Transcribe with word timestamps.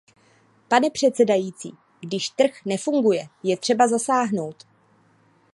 Pane 0.67 0.89
předsedající, 0.89 1.71
když 1.99 2.29
trh 2.29 2.51
nefunguje, 2.65 3.27
je 3.43 3.57
třeba 3.57 3.87
zasáhnout. 3.87 4.65